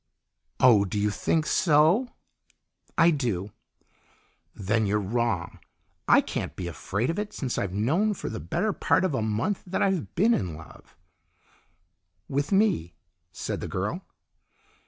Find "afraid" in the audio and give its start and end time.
6.67-7.11